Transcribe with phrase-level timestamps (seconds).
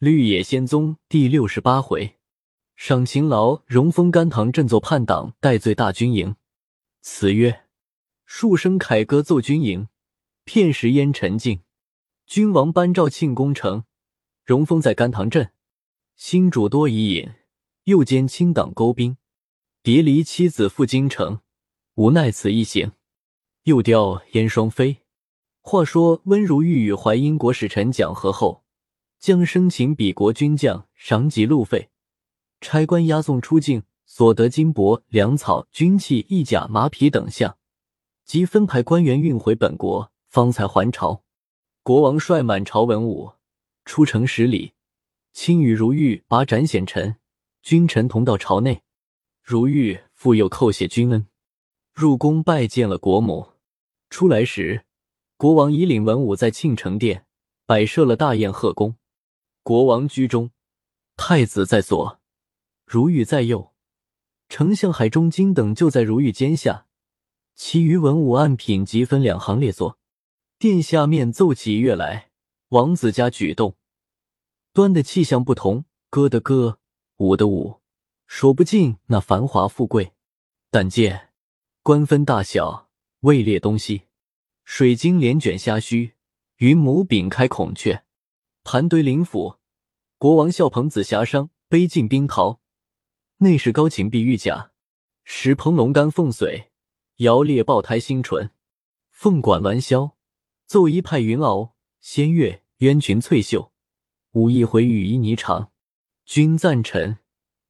[0.00, 2.16] 绿野仙踪第六十八回，
[2.74, 6.36] 赏勤劳，荣封甘棠振作叛党，戴罪大军营。
[7.02, 7.66] 词曰：
[8.24, 9.88] 数声凯歌奏军营，
[10.44, 11.60] 片时烟尘静。
[12.26, 13.84] 君王颁诏庆功成，
[14.46, 15.52] 荣封在甘棠镇。
[16.16, 17.32] 新主多疑隐，
[17.84, 19.18] 又兼清党勾兵。
[19.82, 21.40] 别离妻子赴京城，
[21.96, 22.92] 无奈此一行，
[23.64, 25.02] 又调燕双飞。
[25.60, 28.64] 话说温如玉与淮阴国使臣讲和后。
[29.20, 31.90] 将生擒彼国军将，赏给路费，
[32.62, 37.58] 差官押送出境，所得金帛、粮草、军器、义甲、马匹等项，
[38.24, 41.22] 即分派官员运回本国，方才还朝。
[41.82, 43.32] 国王率满朝文武
[43.84, 44.72] 出城十里，
[45.34, 47.16] 亲与如玉把斩显臣、
[47.60, 48.80] 君臣同到朝内。
[49.42, 51.26] 如玉复又叩谢君恩，
[51.92, 53.48] 入宫拜见了国母。
[54.08, 54.86] 出来时，
[55.36, 57.26] 国王已领文武在庆城殿
[57.66, 58.96] 摆设了大宴贺功。
[59.62, 60.50] 国王居中，
[61.16, 62.18] 太子在左，
[62.86, 63.72] 如玉在右，
[64.48, 66.86] 丞相海中金等就在如玉肩下，
[67.54, 69.98] 其余文武按品级分两行列坐。
[70.58, 72.30] 殿下面奏起乐来，
[72.68, 73.76] 王子家举动，
[74.72, 76.78] 端的气象不同，歌的歌，
[77.16, 77.80] 舞的舞，
[78.26, 80.12] 说不尽那繁华富贵。
[80.70, 81.30] 但见
[81.82, 82.88] 官分大小，
[83.20, 84.02] 位列东西，
[84.64, 86.14] 水晶帘卷虾须，
[86.56, 88.04] 云母屏开孔雀。
[88.62, 89.56] 盘堆灵府，
[90.18, 92.60] 国王笑捧紫霞觞，杯敬冰桃。
[93.38, 94.72] 内侍高擎碧玉甲，
[95.24, 96.66] 石烹龙肝凤髓，
[97.16, 98.50] 摇列豹胎星唇。
[99.10, 100.12] 凤管鸾箫，
[100.66, 103.72] 奏一派云鳌，仙乐鸳裙翠袖，
[104.32, 105.68] 舞一回羽衣霓裳。
[106.26, 107.18] 君赞臣，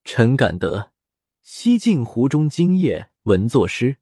[0.05, 0.93] 臣感得。
[1.43, 3.99] 西晋湖中今夜闻作诗，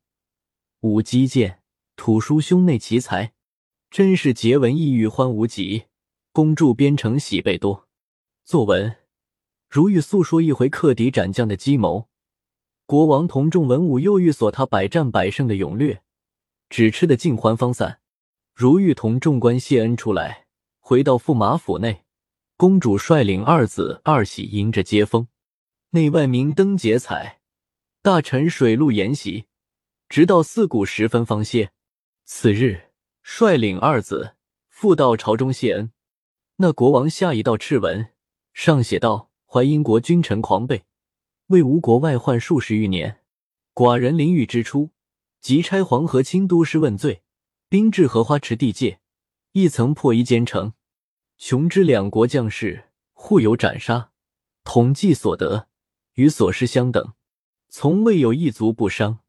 [0.80, 1.62] 舞击剑，
[1.96, 3.34] 吐书胸内奇才，
[3.90, 5.84] 真是结文意欲欢无极。
[6.32, 7.88] 公著编成喜倍多。
[8.44, 8.96] 作文，
[9.68, 12.08] 如欲诉说一回克敌斩将的计谋。
[12.86, 16.02] 国王同众文武又欲索他百战百胜的勇略，
[16.70, 18.00] 只吃得尽欢方散。
[18.54, 20.46] 如玉同众官谢恩出来，
[20.78, 22.04] 回到驸马府内，
[22.56, 25.28] 公主率领二子二喜迎着接风，
[25.90, 27.40] 内外明灯结彩，
[28.00, 29.46] 大臣水陆筵席，
[30.08, 31.70] 直到四鼓时分方歇。
[32.24, 32.90] 次日，
[33.22, 34.34] 率领二子
[34.70, 35.92] 复到朝中谢恩。
[36.60, 38.08] 那国王下一道敕文，
[38.52, 40.82] 上写道：“淮阴国君臣狂悖，
[41.46, 43.20] 为吴国外患数十余年。
[43.72, 44.90] 寡人临狱之初，
[45.40, 47.22] 即差黄河清都师问罪，
[47.68, 48.98] 兵至荷花池地界，
[49.52, 50.72] 亦曾破一奸城。
[51.36, 54.10] 穷之两国将士互有斩杀，
[54.64, 55.68] 统计所得
[56.14, 57.12] 与所失相等，
[57.68, 59.20] 从未有一卒不伤，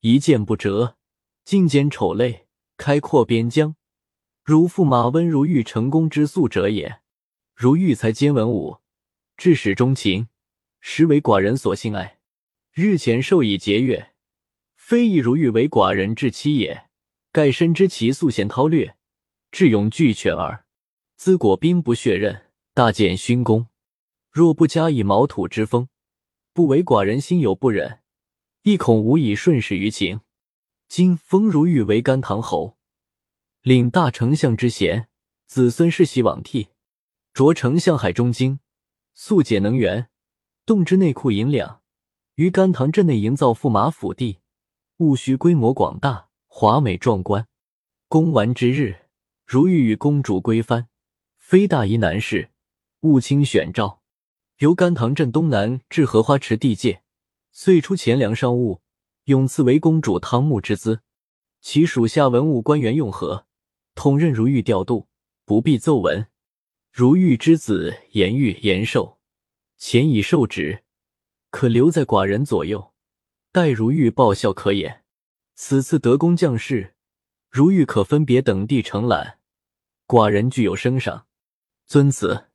[0.00, 0.96] 一剑不折，
[1.44, 2.46] 尽歼丑类，
[2.78, 3.76] 开阔边疆。”
[4.50, 7.02] 如驸马温如玉成功之素者也。
[7.54, 8.78] 如玉才兼文武，
[9.36, 10.26] 至始忠勤，
[10.80, 12.18] 实为寡人所信爱。
[12.72, 14.08] 日前授以节钺，
[14.74, 16.88] 非亦如玉为寡人至妻也。
[17.30, 18.96] 盖深知其素贤韬略，
[19.52, 20.64] 智勇俱全耳。
[21.16, 23.68] 兹果兵不血刃，大见勋功。
[24.32, 25.88] 若不加以毛土之风，
[26.52, 28.00] 不为寡人心有不忍，
[28.64, 30.22] 亦恐无以顺势于情。
[30.88, 32.79] 今封如玉为甘棠侯。
[33.62, 35.08] 领大丞相之衔，
[35.44, 36.68] 子孙世袭罔替。
[37.34, 38.58] 着丞相海中经，
[39.12, 40.08] 速解能源，
[40.64, 41.82] 动之内库银两，
[42.36, 44.38] 于甘棠镇内营造驸马府地，
[44.96, 47.46] 务须规模广大，华美壮观。
[48.08, 49.00] 公完之日，
[49.44, 50.88] 如欲与公主归藩，
[51.36, 52.48] 非大疑难事，
[53.00, 54.00] 务卿选召。
[54.60, 57.02] 由甘棠镇东南至荷花池地界，
[57.52, 58.80] 遂出钱粮商务，
[59.24, 61.02] 永赐为公主汤沐之资。
[61.60, 63.46] 其属下文武官员用何？
[64.02, 65.08] 统任如玉调度，
[65.44, 66.26] 不必奏闻。
[66.90, 69.18] 如玉之子颜玉、延寿，
[69.76, 70.84] 前已受旨，
[71.50, 72.94] 可留在寡人左右，
[73.52, 75.02] 待如玉报效可也。
[75.54, 76.94] 此次得功将士，
[77.50, 79.38] 如玉可分别等地承揽，
[80.06, 81.26] 寡人具有升赏。
[81.84, 82.46] 遵旨。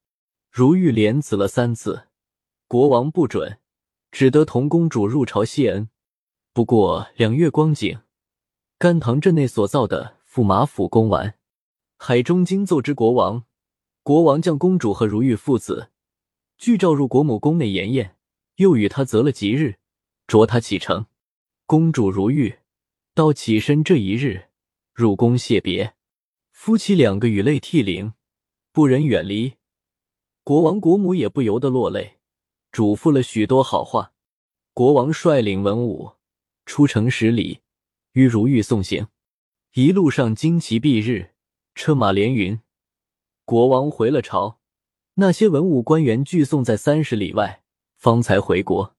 [0.49, 2.07] 如玉连辞了三次，
[2.67, 3.59] 国王不准，
[4.09, 5.91] 只得同公主入朝谢恩。
[6.53, 7.99] 不过两月光景，
[8.79, 10.15] 甘棠镇内所造的。
[10.35, 11.35] 驸马府宫完，
[11.95, 13.45] 海中经奏之国王，
[14.03, 15.91] 国王将公主和如玉父子
[16.57, 18.17] 俱召入国母宫内筵宴，
[18.57, 19.77] 又与他择了吉日，
[20.27, 21.05] 着他启程。
[21.65, 22.53] 公主如玉
[23.13, 24.49] 到起身这一日
[24.93, 25.95] 入宫谢别，
[26.51, 28.11] 夫妻两个语泪涕零，
[28.73, 29.53] 不忍远离。
[30.43, 32.17] 国王国母也不由得落泪，
[32.73, 34.11] 嘱咐了许多好话。
[34.73, 36.11] 国王率领文武
[36.65, 37.61] 出城十里，
[38.11, 39.07] 与如玉送行。
[39.77, 41.31] 一路上旌旗蔽日，
[41.73, 42.61] 车马连云。
[43.43, 44.61] 国王回了朝，
[45.15, 47.61] 那些文武官员聚送在三十里外，
[47.97, 48.95] 方才回国。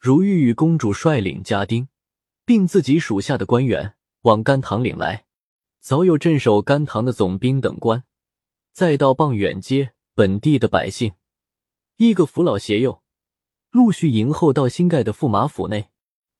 [0.00, 1.88] 如玉与公主率领家丁，
[2.46, 5.26] 并自己属下的官员往甘棠岭来，
[5.80, 8.04] 早有镇守甘棠的总兵等官，
[8.72, 11.12] 再到傍远街本地的百姓，
[11.98, 13.02] 一个扶老携幼，
[13.70, 15.90] 陆续迎候到新盖的驸马府内，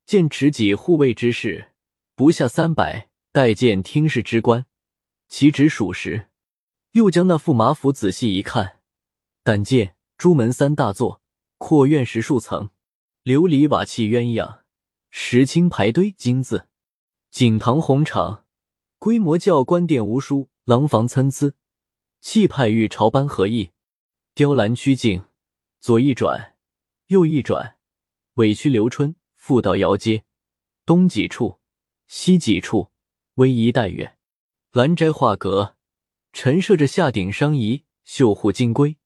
[0.07, 1.73] 见持戟护卫之士
[2.15, 4.65] 不下三百，待见听事之官，
[5.27, 6.31] 其职属实。
[6.93, 8.79] 又将那驸马府仔细一看，
[9.43, 11.21] 但见朱门三大座，
[11.59, 12.71] 阔院十数层。
[13.25, 14.61] 琉璃瓦砌鸳鸯，
[15.11, 16.69] 石青排堆金字，
[17.33, 18.45] 景堂红场，
[19.01, 21.57] 规模较官殿无殊，廊房参差，
[22.21, 23.73] 气派与朝般合意。
[24.37, 25.25] 雕栏曲径，
[25.81, 26.55] 左一转，
[27.09, 27.79] 右一转，
[28.35, 30.23] 委曲留春，复到遥阶，
[30.87, 31.59] 东几处，
[32.07, 32.93] 西几处，
[33.37, 34.17] 逶迤带月。
[34.71, 35.77] 兰斋画阁，
[36.33, 38.97] 陈设着下顶商仪，绣户金龟，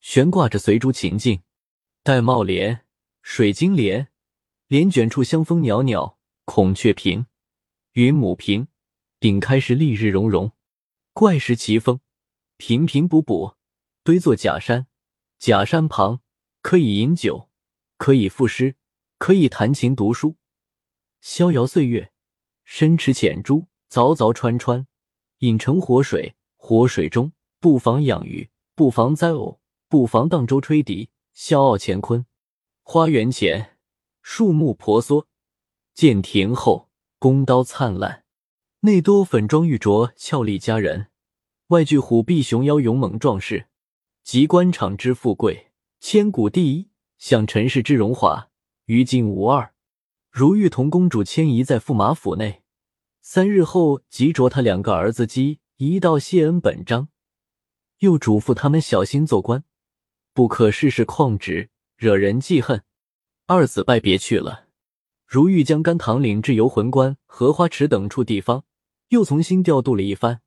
[0.00, 1.42] 悬挂着随珠琴镜，
[2.04, 2.86] 玳瑁帘。
[3.22, 4.08] 水晶帘，
[4.68, 7.26] 帘卷处香风袅袅；孔雀屏，
[7.92, 8.68] 云母屏，
[9.18, 10.52] 顶开时丽日融融。
[11.12, 11.98] 怪石奇峰，
[12.56, 13.56] 平平补补，
[14.04, 14.86] 堆作假山。
[15.40, 16.20] 假山旁
[16.60, 17.50] 可以饮酒，
[17.96, 18.76] 可以赋诗，
[19.18, 20.36] 可以弹琴读书，
[21.20, 22.12] 逍遥岁月。
[22.64, 24.86] 深池浅珠，凿凿穿穿，
[25.40, 26.34] 引成活水。
[26.56, 27.30] 活水中
[27.60, 32.24] 不妨养鱼，不妨栽藕，不妨荡舟吹笛，笑傲乾坤。
[32.82, 33.76] 花园前，
[34.22, 35.26] 树木婆娑；
[35.92, 38.24] 见庭后，弓刀灿烂。
[38.80, 41.08] 内多粉妆玉琢，俏丽佳人；
[41.66, 43.66] 外具虎臂熊腰，勇猛壮士。
[44.24, 48.48] 集官场之富贵，千古第一；享尘世之荣华，
[48.86, 49.74] 于今无二。
[50.30, 52.61] 如玉同公主迁移在驸马府内，
[53.24, 57.06] 三日后即着他两个儿子姬一道谢恩本章，
[58.00, 59.62] 又嘱咐他们小心做官，
[60.34, 61.70] 不可事事旷职。
[61.96, 62.82] 惹人记恨，
[63.46, 64.66] 二子拜别去了。
[65.24, 68.64] 如玉将甘棠岭至游魂关、荷花池等处地方
[69.10, 70.40] 又重新调度了一番，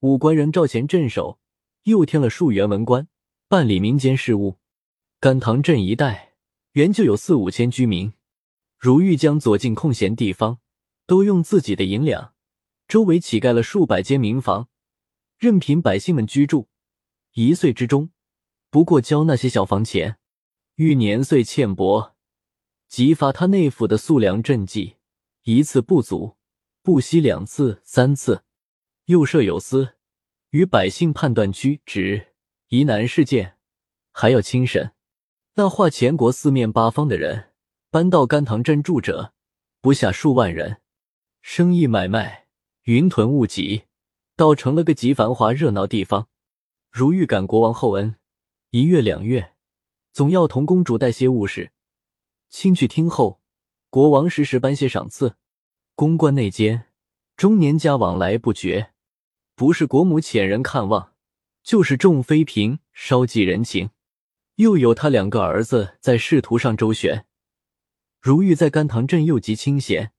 [0.00, 1.38] 武官人赵前镇守，
[1.84, 3.06] 又添了数员文官
[3.46, 4.58] 办理民间事务。
[5.20, 6.34] 甘棠镇一带
[6.72, 8.12] 原就有四五千居民，
[8.76, 10.58] 如玉将左近空闲地方
[11.12, 12.32] 都用自己的银两，
[12.88, 14.70] 周围乞盖了数百间民房，
[15.36, 16.70] 任凭百姓们居住。
[17.34, 18.08] 一岁之中，
[18.70, 20.16] 不过交那些小房钱。
[20.76, 22.14] 遇年岁欠薄，
[22.88, 24.96] 即发他内府的粟粮赈济，
[25.42, 26.38] 一次不足，
[26.82, 28.44] 不惜两次、三次。
[29.04, 29.96] 又设有司，
[30.52, 32.28] 与百姓判断曲直
[32.68, 33.58] 疑难事件，
[34.12, 34.92] 还要清审。
[35.56, 37.50] 那化全国四面八方的人
[37.90, 39.34] 搬到甘棠镇住者，
[39.82, 40.78] 不下数万人，
[41.42, 42.46] 生意买卖
[42.84, 43.82] 云屯雾集，
[44.36, 46.28] 倒成了个极繁华热闹地方。
[46.88, 48.14] 如玉感国王厚恩，
[48.70, 49.52] 一月两月。
[50.12, 51.72] 总要同公主带些物事，
[52.48, 53.42] 亲去听候。
[53.90, 55.36] 国王时时颁些赏赐，
[55.96, 56.86] 宫观内间，
[57.36, 58.92] 中年家往来不绝。
[59.56, 61.14] 不是国母遣人看望，
[61.64, 63.90] 就是众妃嫔稍寄人情。
[64.54, 67.26] 又有他两个儿子在仕途上周旋，
[68.20, 70.12] 如玉在甘棠镇又极清闲，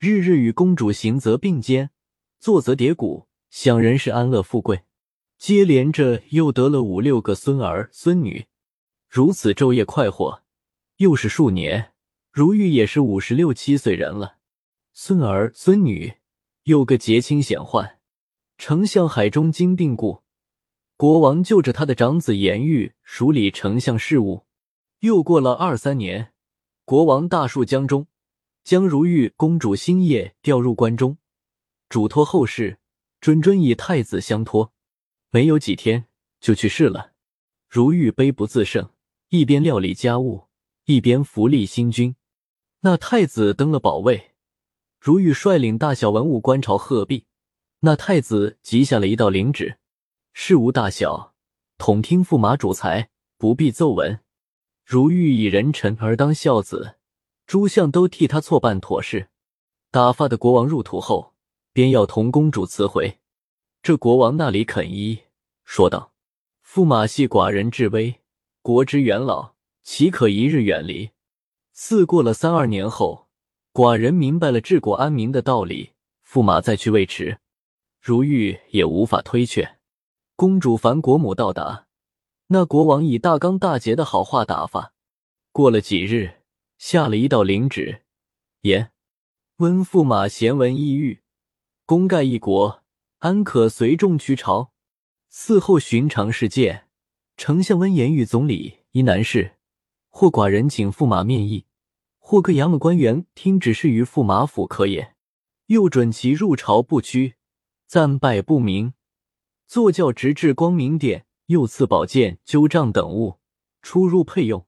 [0.00, 1.90] 日日与公主行则并肩，
[2.38, 4.82] 坐则叠骨，享人世安乐富贵。
[5.36, 8.46] 接连着又得了五六个孙儿孙女。
[9.08, 10.44] 如此昼夜快活，
[10.98, 11.94] 又是数年，
[12.30, 14.36] 如玉也是五十六七岁人了。
[14.92, 16.14] 孙儿孙女
[16.62, 17.96] 有个结亲显宦，
[18.56, 20.22] 丞相海中经病故，
[20.96, 24.44] 国王就着他的长子颜玉署理丞相事务。
[25.00, 26.32] 又过了二三年，
[26.84, 28.06] 国王大树江中，
[28.68, 31.16] 将如玉公主星夜调入关中，
[31.88, 32.78] 嘱托后事，
[33.18, 34.74] 谆谆以太子相托。
[35.30, 36.04] 没有几天
[36.38, 37.12] 就去世了。
[37.66, 38.90] 如玉悲不自胜。
[39.30, 40.48] 一边料理家务，
[40.84, 42.14] 一边扶立新君。
[42.80, 44.32] 那太子登了宝位，
[45.00, 47.24] 如玉率领大小文武官朝贺毕。
[47.80, 49.78] 那太子即下了一道领旨：
[50.34, 51.34] 事无大小，
[51.78, 53.08] 统听驸马主裁，
[53.38, 54.20] 不必奏闻。
[54.84, 56.97] 如玉以人臣而当孝子，
[57.48, 59.30] 诸相都替他错办妥事。
[59.90, 61.32] 打发的国王入土后，
[61.72, 63.20] 便要同公主辞回。
[63.82, 65.20] 这国王那里肯依，
[65.64, 66.12] 说道
[66.62, 68.16] ：“驸马系寡人至危。”
[68.60, 71.10] 国之元老，岂可一日远离？
[71.72, 73.28] 似过了三二年后，
[73.72, 75.92] 寡人明白了治国安民的道理，
[76.30, 77.38] 驸马再去未迟。
[77.98, 79.78] 如玉也无法推却。
[80.36, 81.86] 公主烦国母到达，
[82.48, 84.92] 那国王以大纲大节的好话打发。
[85.50, 86.37] 过了几日，
[86.78, 88.02] 下了一道领旨，
[88.60, 88.92] 言
[89.56, 91.22] 温驸马贤文异狱，
[91.84, 92.84] 功盖一国，
[93.18, 94.70] 安可随众趋朝？
[95.30, 96.86] 嗣后寻常事件。
[97.36, 99.56] 丞相温言与总理疑难事，
[100.08, 101.66] 或寡人请驸马面议，
[102.18, 105.16] 或各衙门官员听指示于驸马府可也。
[105.66, 107.34] 又准其入朝不屈，
[107.88, 108.94] 暂拜不明，
[109.66, 113.40] 坐轿直至光明殿，又赐宝剑、纠杖等物，
[113.82, 114.64] 出入配用。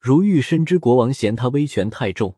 [0.00, 2.36] 如玉深知国王嫌他威权太重，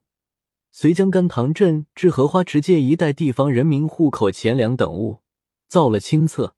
[0.72, 5.20] 遂将甘棠镇至荷花池界一带地方人民户口钱粮等物
[5.68, 6.56] 造了清册，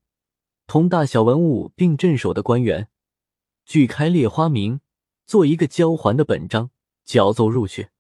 [0.66, 2.88] 同大小文物并镇守的官员。
[3.66, 4.80] 锯开列花名，
[5.26, 6.70] 做一个交还的本章，
[7.04, 7.90] 缴奏入去。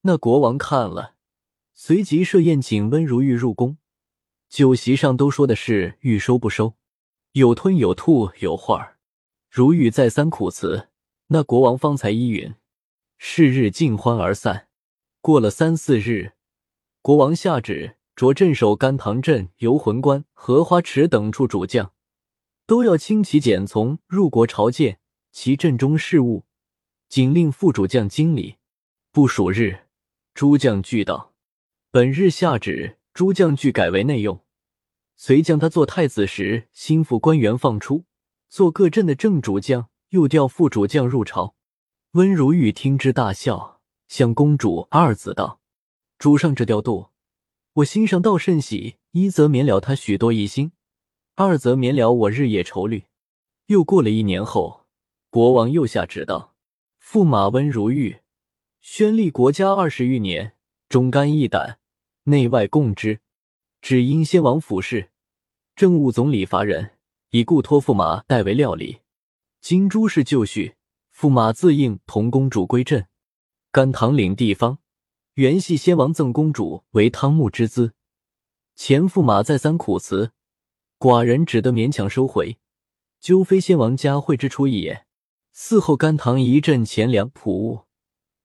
[0.00, 1.14] 那国王看了，
[1.74, 3.78] 随即设宴请温如玉入宫。
[4.48, 6.74] 酒席上都说的是欲收不收，
[7.34, 8.96] 有吞有吐有话
[9.48, 10.87] 如玉再三苦辞，
[11.28, 12.54] 那国王方才依允。
[13.18, 14.68] 是日尽欢而散。
[15.20, 16.32] 过了三四日，
[17.02, 21.92] 国王下旨，着镇守甘棠镇、游魂关、荷花池等处主将，
[22.66, 25.00] 都要轻骑简从入国朝见。
[25.32, 26.46] 其镇中事务，
[27.08, 28.56] 仅令副主将经理。
[29.12, 29.86] 不数日，
[30.34, 31.34] 诸将俱到。
[31.90, 34.44] 本日下旨，诸将俱改为内用。
[35.16, 38.04] 遂将他做太子时心腹官员放出，
[38.48, 39.90] 做各镇的正主将。
[40.10, 41.54] 又调副主将入朝。
[42.12, 45.60] 温如玉听之大笑，向公主二子道
[46.18, 47.08] ：“主上这调度，
[47.74, 48.96] 我心上倒甚喜。
[49.12, 50.72] 一则免了他许多疑心，
[51.34, 53.04] 二则免了我日夜愁虑。”
[53.66, 54.86] 又过了一年后。
[55.30, 56.54] 国王又下旨道
[57.04, 58.20] ：“驸马温如玉，
[58.80, 60.54] 宣立国家二十余年，
[60.88, 61.78] 忠肝义胆，
[62.24, 63.20] 内外共之。
[63.82, 65.10] 只因先王府事，
[65.76, 66.92] 政务总理乏人，
[67.28, 69.00] 已故托驸马代为料理。
[69.60, 70.76] 今诸事就绪，
[71.14, 73.08] 驸马自应同公主归镇。
[73.70, 74.78] 甘棠岭地方，
[75.34, 77.92] 原系先王赠公主为汤沐之资，
[78.74, 80.32] 前驸马再三苦辞，
[80.98, 82.58] 寡人只得勉强收回，
[83.20, 85.04] 究非先王嘉惠之处也。”
[85.54, 87.80] 嗣后甘棠一镇钱粮朴物，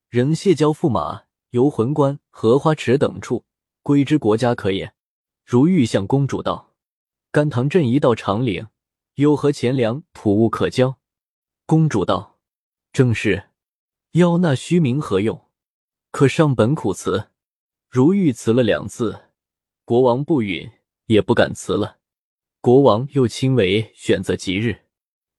[0.09, 3.45] 仍谢交驸马，游魂关、荷花池等处
[3.83, 4.93] 归之国家可也。
[5.45, 6.73] 如欲向公主道：
[7.31, 8.67] 甘棠镇一道长岭，
[9.13, 10.97] 有何钱粮朴物可交？
[11.65, 12.39] 公主道：
[12.91, 13.51] 正是。
[14.11, 15.49] 要那虚名何用？
[16.11, 17.29] 可上本苦辞。
[17.89, 19.29] 如玉辞了两次，
[19.85, 20.69] 国王不允，
[21.05, 21.99] 也不敢辞了。
[22.59, 24.81] 国王又亲为选择吉日。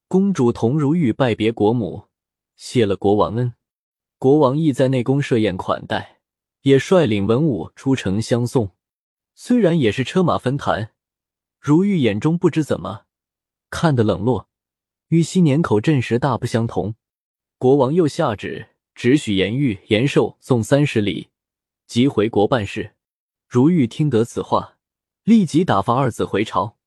[0.07, 2.07] 公主同如玉拜别国母，
[2.55, 3.53] 谢了国王恩。
[4.17, 6.21] 国王亦在内宫设宴款待，
[6.61, 8.71] 也率领文武出城相送。
[9.35, 10.91] 虽然也是车马分坛，
[11.59, 13.05] 如玉眼中不知怎么
[13.69, 14.49] 看得冷落，
[15.09, 16.95] 与昔年口镇时大不相同。
[17.57, 21.29] 国王又下旨，只许延玉延寿送三十里，
[21.85, 22.95] 即回国办事。
[23.47, 24.77] 如玉听得此话，
[25.23, 26.77] 立即打发二子回朝。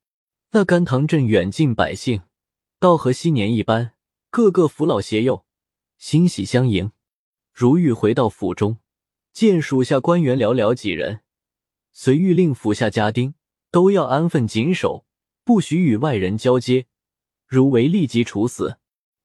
[0.50, 2.22] 那甘棠镇远近百姓。
[2.80, 3.92] 倒和昔年一般，
[4.30, 5.44] 个个扶老携幼，
[5.96, 6.92] 欣喜相迎。
[7.52, 8.78] 如玉回到府中，
[9.32, 11.22] 见属下官员寥寥几人，
[11.92, 13.34] 遂谕令府下家丁
[13.72, 15.04] 都要安分谨守，
[15.42, 16.86] 不许与外人交接，
[17.48, 18.76] 如违立即处死。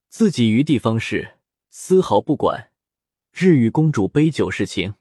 [0.08, 1.36] 自己于地方事
[1.70, 2.72] 丝毫不管，
[3.34, 4.96] 日与公主杯酒侍情。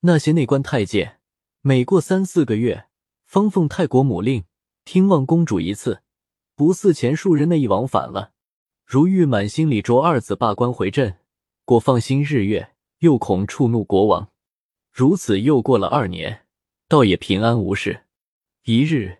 [0.00, 1.20] 那些内官太监，
[1.60, 2.88] 每过三四个月，
[3.24, 4.44] 方奉太国母令
[4.84, 6.02] 听望公主一次。
[6.56, 8.32] 不似前数日那一往返了。
[8.84, 11.18] 如玉满心里着二子罢官回镇，
[11.64, 14.30] 过放心日月，又恐触怒国王。
[14.90, 16.46] 如此又过了二年，
[16.88, 18.06] 倒也平安无事。
[18.64, 19.18] 一日，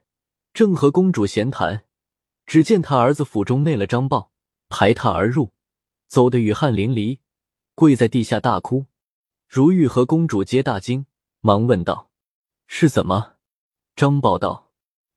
[0.55, 1.85] 正和公主闲谈，
[2.47, 4.31] 只见他儿子府中内了张豹，
[4.69, 5.53] 排他而入，
[6.07, 7.19] 走得雨汗淋漓，
[7.75, 8.87] 跪在地下大哭。
[9.49, 11.07] 如玉和公主皆大惊，
[11.41, 12.11] 忙问道
[12.67, 13.35] ：“是怎么？”
[13.97, 14.71] 张豹道：“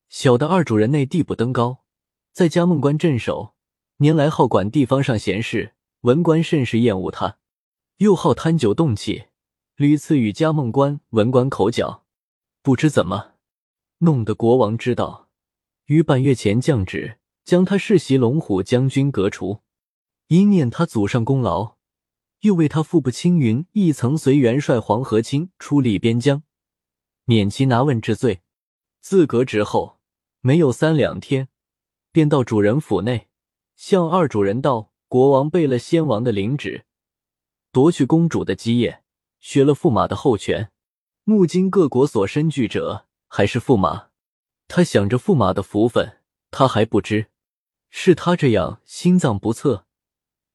[0.10, 1.84] 小的二主人内地不登高。”
[2.34, 3.56] 在嘉梦关镇守，
[3.98, 7.38] 年来好管地方上闲事，文官甚是厌恶他，
[7.98, 9.26] 又好贪酒动气，
[9.76, 12.06] 屡次与嘉梦关文官口角，
[12.62, 13.34] 不知怎么
[14.00, 15.30] 弄得国王知道，
[15.86, 17.19] 于半月前降旨
[17.50, 19.62] 将他世袭龙虎将军革除，
[20.28, 21.78] 因念他祖上功劳，
[22.42, 26.44] 又为他父不青云亦曾随元帅黄河清出力边疆，
[27.26, 28.42] 免其拿问治罪。
[29.02, 29.98] 自革职后，
[30.42, 31.48] 没有三两天。
[32.12, 33.30] 便到主人府内，
[33.76, 36.86] 向二主人道：“国王背了先王的领旨，
[37.72, 39.02] 夺去公主的基业，
[39.40, 40.72] 削了驸马的后权。
[41.24, 44.10] 目今各国所身惧者，还是驸马。
[44.68, 46.20] 他想着驸马的福分，
[46.52, 47.32] 他还不知。
[47.90, 49.86] 是他这样心脏不测，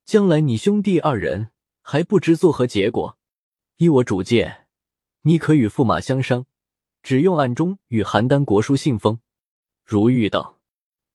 [0.04, 1.50] 将来你兄弟二人
[1.82, 3.18] 还不知作何结果。
[3.76, 4.66] 依我主见，
[5.22, 6.46] 你可与驸马相商，
[7.02, 9.20] 只用暗中与邯郸国书信封。”
[9.84, 10.60] 如玉道。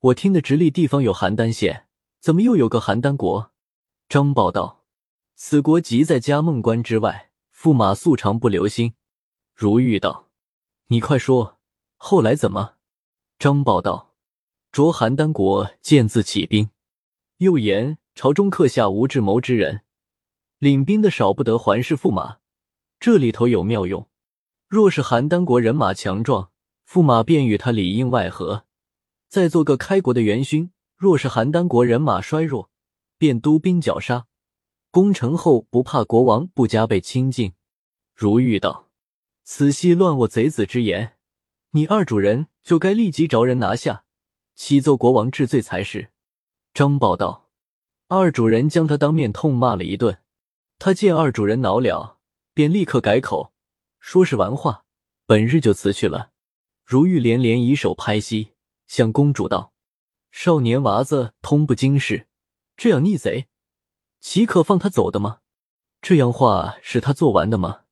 [0.02, 1.88] 我听的直隶地方有邯郸县，
[2.22, 3.52] 怎么又有个邯郸国？
[4.08, 4.86] 张宝道
[5.36, 8.94] ：“此国即在嘉梦关之外。”驸马素常不留心。
[9.54, 10.30] 如玉道
[10.88, 11.60] ：“你快说，
[11.98, 12.76] 后来怎么？”
[13.38, 14.09] 张宝道
[14.72, 16.70] ：“着邯郸国见自起兵，
[17.38, 19.82] 又言朝中刻下无智谋之人，
[20.60, 22.38] 领兵的少不得环氏驸马。
[23.00, 24.08] 这里头有妙用。
[24.68, 26.52] 若是邯郸国人马强壮，
[26.88, 28.66] 驸马便与他里应外合，
[29.28, 30.72] 再做个开国的元勋。
[30.96, 32.70] 若是邯郸国人马衰弱，
[33.18, 34.28] 便督兵绞杀。”
[34.92, 37.54] 攻城后不怕国王不加倍亲近，
[38.14, 38.90] 如玉道
[39.44, 41.14] ：“此系乱我贼子之言，
[41.72, 44.04] 你二主人就该立即着人拿下，
[44.60, 46.12] 启奏国王治罪才是。”
[46.76, 47.50] 张宝道
[48.10, 50.22] ：“二主人将他当面痛骂了一顿，
[50.78, 52.18] 他见二主人恼了，
[52.54, 53.54] 便立刻改口，
[54.02, 54.84] 说是玩话，
[55.26, 56.32] 本日就辞去了。”
[56.84, 58.52] 如玉连连以手拍膝，
[58.86, 59.72] 向公主道
[60.30, 62.28] ：“少年娃子通不经事，
[62.76, 63.48] 这样逆贼。”
[64.20, 65.40] 岂可放他走的吗？
[66.02, 67.84] 这样话是他做完的吗？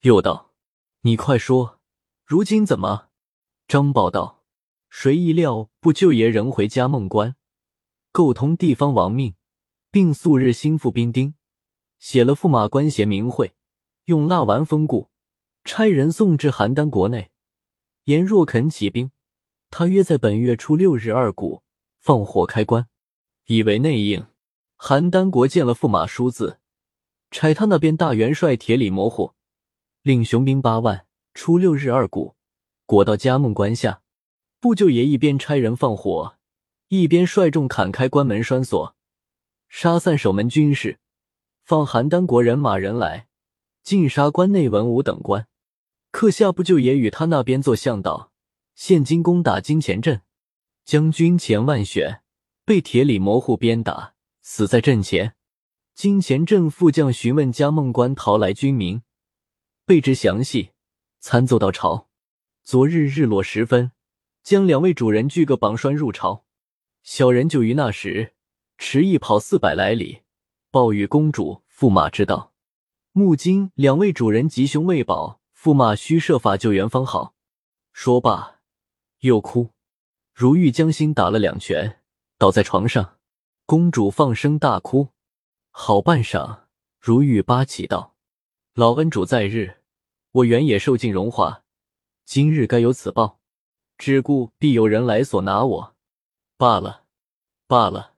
[0.00, 0.50] 又道
[1.02, 1.78] ：“你快说，
[2.24, 3.10] 如今怎么？”
[3.68, 4.37] 张宝道
[4.90, 7.36] ：“谁意料不舅爷仍回嘉梦关，
[8.10, 9.34] 构通地方亡命，
[9.90, 11.34] 并素日心腹兵丁，
[11.98, 13.54] 写了驸马官衔名讳，
[14.06, 15.10] 用蜡丸封固，
[15.64, 17.30] 差人送至邯郸国内。
[18.04, 19.10] 言若肯起兵，
[19.70, 21.62] 他约在本月初六日二鼓
[22.00, 22.88] 放火开关，
[23.46, 24.26] 以为内应。”
[24.78, 26.60] 邯郸国见了驸马书字，
[27.32, 29.32] 差他那边大元帅铁里模糊，
[30.02, 31.04] 令雄兵八万，
[31.34, 32.36] 初六日二鼓，
[32.86, 34.02] 裹到嘉梦关下。
[34.60, 36.36] 不舅爷一边差人放火，
[36.88, 38.96] 一边率众砍开关门栓锁，
[39.68, 40.98] 杀散守门军士，
[41.62, 43.28] 放邯郸国人马人来，
[43.84, 45.46] 尽杀关内文武等官。
[46.10, 48.32] 刻下不舅爷与他那边做向导，
[48.74, 50.22] 现今攻打金钱镇，
[50.84, 52.22] 将军钱万选
[52.64, 54.14] 被铁里模糊鞭打。
[54.42, 55.36] 死在阵前，
[55.94, 59.02] 金钱镇副将询问嘉梦关逃来军民，
[59.84, 60.70] 备知详细，
[61.20, 62.08] 参奏到朝。
[62.64, 63.92] 昨日日落时分，
[64.48, 66.46] 将两位主人锯个绑拴入朝。
[67.02, 68.32] 小人就于那时
[68.78, 70.22] 迟一跑四百来里，
[70.70, 72.54] 报与公主驸马知道。
[73.12, 77.34] 目今两位主人吉凶未保，驸马须设法救援方好。
[77.92, 78.60] 说罢，
[79.18, 79.68] 又哭。
[80.32, 82.00] 如玉将心打了两拳，
[82.38, 83.18] 倒在床上。
[83.66, 85.10] 公主放声大哭，
[85.68, 86.60] 好半晌，
[86.98, 88.16] 如玉八起道
[88.72, 89.82] ：“老恩主在日，
[90.32, 91.64] 我原也受尽荣华，
[92.24, 93.40] 今日该有此报，
[93.98, 95.96] 只顾必有人来所拿我。
[96.56, 97.04] 罢了，
[97.66, 98.14] 罢了。”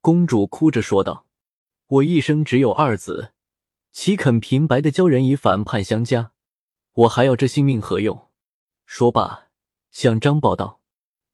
[0.00, 1.26] 公主哭着说道
[1.88, 3.32] ：“我一生只有二子，
[3.92, 6.32] 岂肯平白的教人以反叛相加？
[6.92, 8.28] 我还要这性命何用？”
[8.86, 9.48] 说罢，
[9.90, 10.80] 向张宝道：“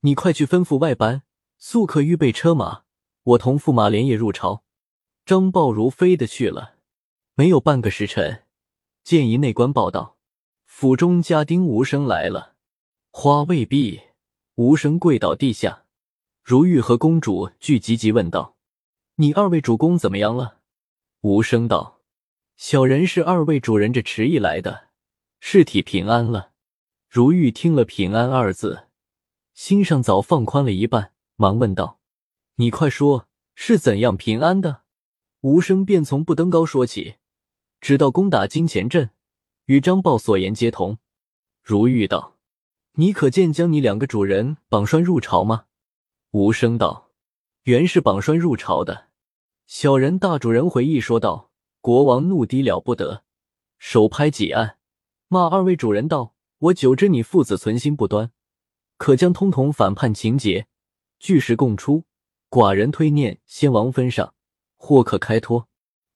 [0.01, 1.23] 你快去吩咐外班，
[1.59, 2.83] 速可预备车马。”
[3.25, 4.65] 我同驸马连夜入朝，
[5.25, 6.75] 张豹如飞的去了，
[7.35, 8.47] 没有半个时辰，
[9.05, 10.17] 见一内官报道，
[10.65, 12.52] 府中家丁无声来了。
[13.15, 14.01] 花未毕，
[14.55, 15.85] 无声跪倒地下。
[16.43, 18.57] 如玉和公主俱急急问道
[19.17, 20.61] ：“你二位主公怎么样了？”
[21.21, 22.01] 无声道
[22.57, 24.89] ：“小人是二位主人这迟意来的，
[25.41, 26.53] 尸体平安了。”
[27.07, 28.89] 如玉听了“平安”二字，
[29.53, 32.01] 心上早放宽了一半，忙问道。
[32.55, 34.85] 你快说，是怎样平安的？
[35.43, 37.17] 无声便从不登高说起，
[37.79, 39.11] 直到攻打金钱镇，
[39.67, 40.99] 与张豹所言皆同。
[41.63, 42.32] 如玉道
[42.95, 45.65] ：“你可见将你两个主人绑拴入朝吗？”
[46.33, 47.11] 无声道
[47.65, 49.09] ：“原是绑拴入朝的。”
[49.67, 51.51] 小人大主人回忆说道
[51.81, 53.25] ：“国王怒低了不得，
[53.79, 54.77] 手拍几案，
[55.29, 58.31] 骂二位主人道：‘我久知你父子存心不端，
[58.97, 60.67] 可将通统反叛情节，
[61.19, 62.05] 据实供出。’”
[62.51, 64.35] 寡人推念先王分上，
[64.77, 65.69] 或可开脱。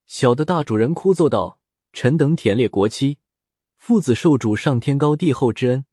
[0.07, 1.59] 小的大主人哭奏道
[1.95, 3.17] ：“臣等舔猎国戚，
[3.79, 5.87] 父子受主上天高地厚之恩，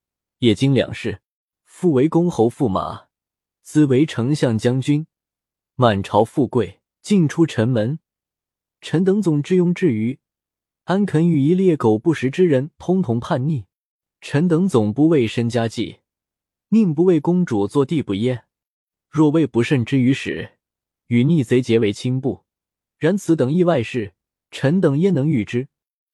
[0.44, 1.22] 业经两世。
[1.64, 3.08] 父为公侯驸马，
[3.62, 5.08] 子为丞相将军，
[5.76, 8.00] 满朝富贵尽出臣门。
[8.82, 10.20] 臣等总至庸至愚，
[10.84, 13.68] 安肯与一猎狗不食之人通同叛逆？
[14.20, 16.00] 臣等总不为身家计，
[16.70, 18.44] 宁不为公主做地不耶？”
[19.10, 20.58] 若为不慎之于始，
[21.08, 22.44] 与逆贼结为亲部，
[22.98, 24.14] 然此等意外事，
[24.52, 25.70] 臣等焉能预知？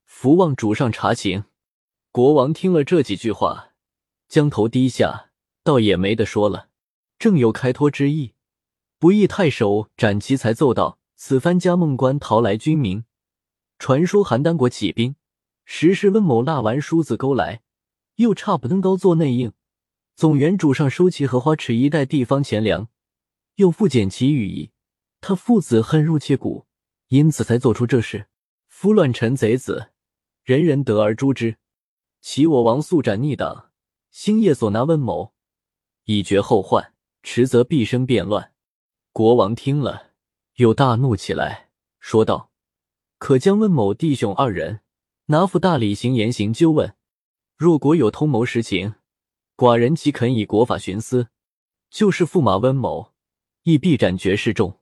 [0.05, 1.45] 伏望主上查情。
[2.11, 3.68] 国王听了这几句话，
[4.29, 5.31] 将头低下，
[5.63, 6.69] 倒也没得说了，
[7.17, 8.33] 正有开脱之意，
[8.99, 13.03] 不义太守展其才奏道：此番加梦关逃来军民，
[13.79, 15.15] 传说邯郸国起兵，
[15.65, 17.61] 实是温某蜡丸梳子勾来，
[18.17, 19.51] 又差不登高做内应。
[20.15, 22.87] 总原主上收其荷花池一带地方钱粮，
[23.55, 24.69] 又复减其羽翼，
[25.21, 26.67] 他父子恨入切骨，
[27.07, 28.27] 因此才做出这事。
[28.67, 29.89] 夫乱臣贼子，
[30.43, 31.57] 人人得而诛之。
[32.21, 33.68] 齐我王速斩逆党，
[34.11, 35.33] 星夜所拿温某，
[36.05, 38.53] 以绝后患，迟则必生变乱。
[39.11, 40.13] 国王听了，
[40.55, 41.69] 又大怒起来，
[41.99, 42.51] 说道
[43.19, 44.81] ：“可将温某弟兄二人
[45.25, 46.95] 拿赴大理行严刑纠问。
[47.55, 48.95] 若国有通谋实情，
[49.55, 51.27] 寡人岂肯以国法徇私？
[51.89, 53.13] 就是驸马温某，
[53.63, 54.79] 亦必斩绝示众。”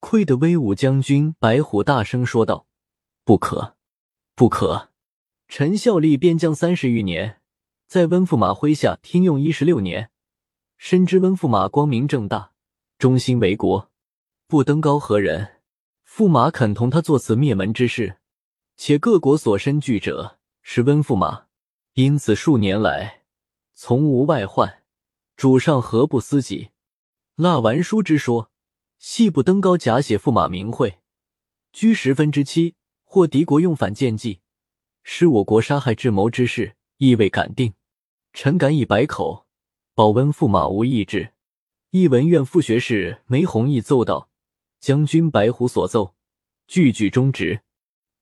[0.00, 2.66] 愧得威武将军白虎大声说道
[3.22, 3.76] ：“不可，
[4.34, 4.88] 不可！
[5.46, 7.41] 臣效力边疆三十余年，
[7.92, 10.10] 在温驸马麾下听用一十六年，
[10.78, 12.52] 深知温驸马光明正大，
[12.96, 13.90] 忠心为国，
[14.46, 15.56] 不登高何人？
[16.08, 18.16] 驸马肯同他做此灭门之事？
[18.78, 21.48] 且各国所深惧者是温驸马，
[21.92, 23.24] 因此数年来
[23.74, 24.84] 从无外患，
[25.36, 26.70] 主上何不思己？
[27.36, 28.50] 蜡完书之说。”
[28.96, 31.00] 系不登高，假写驸马名讳，
[31.74, 32.74] 居十分之七，
[33.04, 34.40] 或敌国用反间计，
[35.02, 37.74] 使我国杀害智谋之事，亦未敢定。
[38.32, 39.46] 臣敢以百口
[39.94, 41.32] 保温驸马无异志。
[41.90, 44.30] 一文院副学士梅弘毅奏道
[44.80, 46.14] ：“将军白虎所奏，
[46.66, 47.60] 句句忠直。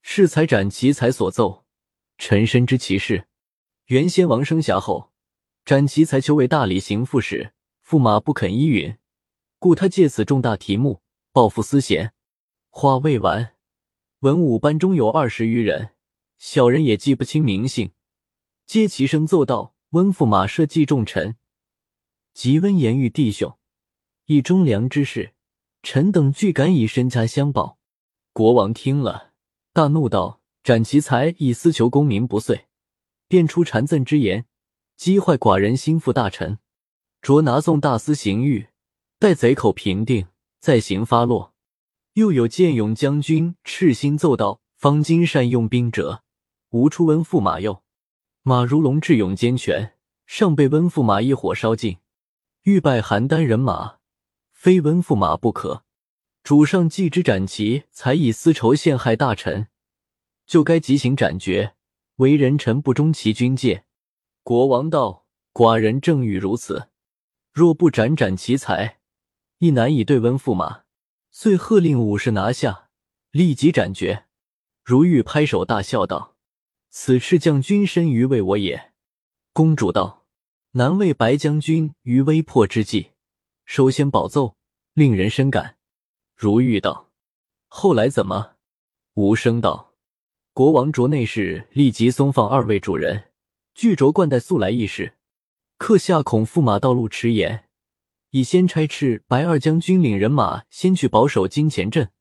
[0.03, 1.65] 是才斩其才所奏，
[2.19, 3.29] 臣深知其事。
[3.87, 5.13] 原先王生涯后，
[5.65, 7.53] 斩其才求为大理行副使，
[7.87, 8.97] 驸马不肯依允。”
[9.61, 12.15] 故他借此重大题目报复私贤。
[12.71, 13.55] 话未完，
[14.21, 15.91] 文武班中有二十余人，
[16.39, 17.93] 小人也记不清名姓，
[18.67, 21.37] 皆齐声奏道：“温驸马设计重臣，
[22.33, 23.59] 及温言玉弟兄，
[24.27, 25.35] 以忠良之事，
[25.83, 27.79] 臣等俱敢以身家相报。”
[28.33, 29.33] 国王听了，
[29.73, 32.67] 大怒道：“斩其才以私求功名不遂，
[33.27, 34.47] 便出谗赠之言，
[34.97, 36.59] 击坏寡人心腹大臣，
[37.21, 38.69] 着拿送大司刑狱。”
[39.19, 40.29] 待贼口平定，
[40.61, 41.53] 再行发落。
[42.13, 46.23] 又有剑勇将军赤心奏道：“方今善用兵者，
[46.71, 47.83] 无出温驸马右。
[48.43, 49.93] 马如龙智勇兼全，
[50.25, 51.99] 尚被温驸马一火烧尽。
[52.63, 53.99] 欲拜邯郸人马，
[54.51, 55.85] 非温驸马不可。
[56.43, 59.69] 主上既知斩其才以私仇陷害大臣，
[60.47, 61.75] 就该即行斩决。
[62.17, 63.85] 为人臣不忠其军戒。”
[64.43, 66.89] 国王道：“寡人正欲如此。
[67.53, 69.01] 若不斩斩其才。”
[69.59, 70.85] 亦难以对温驸马，
[71.31, 72.89] 遂喝令武士拿下，
[73.33, 74.25] 立即斩决。
[74.83, 76.37] 如玉拍手大笑道
[76.91, 78.93] ：“此赤将军身于为我也。”
[79.55, 80.27] 公主道
[80.73, 83.13] ：“难为白将军于危迫之际，
[83.65, 84.57] 首先保奏，
[84.93, 85.77] 令人深感。”
[86.37, 87.11] 如玉道
[87.69, 88.57] ：“后来怎么？”
[89.15, 89.95] 无声道
[90.53, 93.31] ：“国王着内侍立即松放二位主人，
[93.75, 95.15] 具着冠带速来议事。
[95.79, 97.65] 客下恐驸马道路迟延。”
[98.31, 102.13] 已先差斥白二将军领人马先去保守金钱镇，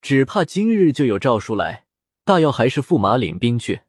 [0.00, 1.86] 只怕今日就有诏书来。
[2.24, 3.80] 大要还是驸马领兵去。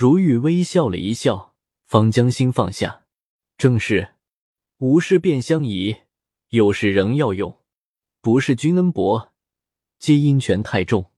[0.00, 3.06] 如玉微笑了一笑，方将心放下。
[3.56, 4.14] 正是
[4.76, 5.96] 无事便相宜，
[6.50, 7.58] 有事仍要用。
[8.20, 9.32] 不是君恩薄，
[9.98, 11.10] 皆因权太重。